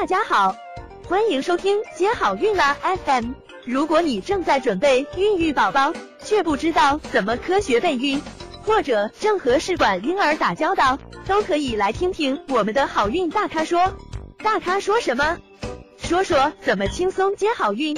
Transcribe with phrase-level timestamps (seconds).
[0.00, 0.54] 大家好，
[1.08, 3.32] 欢迎收听接好运啦 FM。
[3.64, 8.22] 如果你正在准备孕育宝宝，却不知道怎么科学备孕，
[8.62, 13.92] 或者正和试管婴儿打交道，都可以来听听我们的好运大咖说。
[14.38, 15.36] 大咖说什么？
[15.98, 17.96] 说说怎么轻松接好运。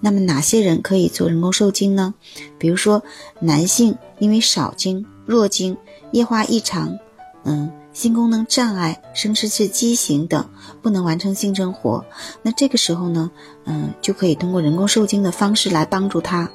[0.00, 2.14] 那么哪些人可以做人工受精呢？
[2.56, 3.02] 比如说
[3.40, 5.76] 男性因为少精、弱精、
[6.12, 6.96] 液化异常，
[7.44, 7.72] 嗯。
[7.98, 10.48] 性功能障碍、生殖器畸形等
[10.82, 12.04] 不能完成性生活，
[12.42, 13.32] 那这个时候呢，
[13.64, 16.48] 嗯，就可以通过人工受精的方式来帮助他。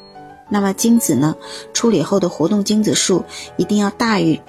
[0.50, 1.36] 那么精子呢，
[1.74, 3.26] 处理后的活动精子数
[3.58, 4.40] 一定要大于，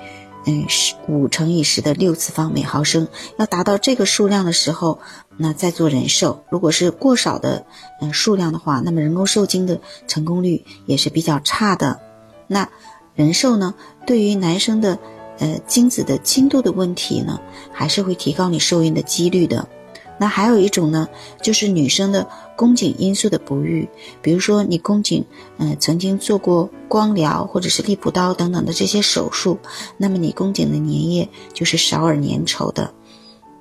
[0.47, 5.01] 嗯，十五乘以十的六次方每毫升，要达到这个数量的时候，
[5.37, 6.45] 那再做人受。
[6.49, 7.67] 如果是过少的
[8.01, 11.99] 嗯数量的话，那么人工受精的成功率也是比较差的。
[12.47, 12.69] 那
[13.17, 13.75] 人受呢，
[14.07, 15.01] 对于男生的。
[15.39, 17.41] 呃，精子的轻度的问题呢，
[17.73, 19.69] 还是会提高你受孕的几率的。
[20.17, 21.09] 那还有一种呢，
[21.43, 22.27] 就是女生的
[22.57, 23.89] 宫颈因素的不育，
[24.23, 25.25] 比如说你宫颈，
[25.59, 29.59] 嗯，曾经做过光疗或者是利普刀等等的这些手术，
[29.97, 32.95] 那么你宫颈的粘液就是少而粘稠的。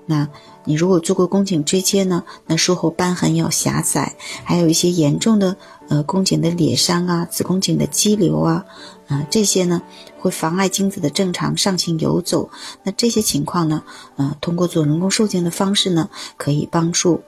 [0.05, 0.27] 那
[0.65, 5.55] 你如果做过宫颈椎切呢，那术后瘢痕要狭窄，还有一些严重的
[5.87, 8.65] 呃宫颈的裂伤啊，子宫颈的肌瘤啊，
[9.07, 9.81] 啊这些呢
[10.19, 12.49] 会妨碍精子的正常上行游走。
[12.83, 13.83] 那这些情况呢，
[14.17, 17.21] 呃通过做人工受精的方式呢可以帮助。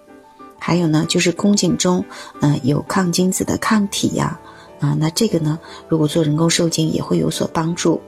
[0.59, 2.03] 还有呢就是宫颈中
[2.41, 4.39] 呃有抗精子的抗体呀，
[4.79, 8.01] 啊那这个呢如果做人工受精也会有所帮助。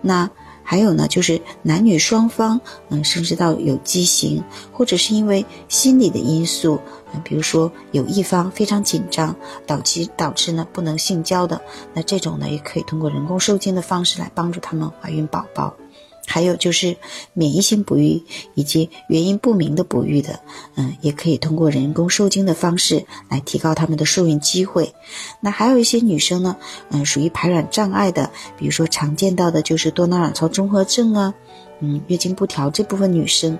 [0.00, 0.30] 那。
[0.64, 6.80] 还有呢，就是男女双方，嗯，甚至到有畸形，或者是因为心理的因素，
[7.12, 9.34] 嗯，比如说有一方非常紧张，
[9.66, 11.60] 导致导致呢不能性交的，
[11.92, 15.74] 那这种呢也可以通过人工受精的方式来帮助他们怀孕宝宝。
[16.32, 16.96] 还有就是
[17.34, 18.22] 免疫性不育
[18.54, 20.40] 以及原因不明的不育的，
[20.76, 24.94] 嗯，也可以通过人工受精的方式来提高他们的受孕机会。
[25.42, 26.56] 那还有一些女生呢，
[26.88, 31.34] 嗯，属于排卵障碍的，比如说常见到的就是多囊卵巢综合症啊，
[31.82, 33.58] 嗯，月经不调这部分女生，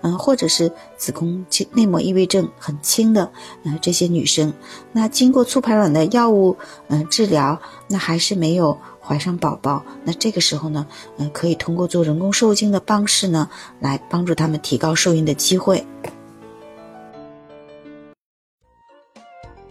[0.00, 1.44] 嗯，或者是子宫
[1.74, 3.30] 内膜异位症很轻的，
[3.64, 4.54] 嗯，这些女生，
[4.92, 6.56] 那经过促排卵的药物，
[6.88, 8.78] 嗯，治疗，那还是没有。
[9.08, 10.84] 怀上宝宝，那这个时候呢，
[11.16, 15.86] 嗯，可以通过做人工受精的方式呢，来帮助他们提高受孕的机会。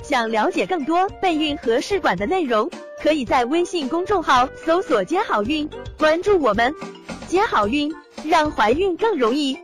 [0.01, 2.71] 想了解更多备孕和试管的内容，
[3.03, 5.69] 可以在微信公众号搜索“接好运”，
[5.99, 6.73] 关注我们，
[7.35, 9.57] 接好运，让怀孕更容易。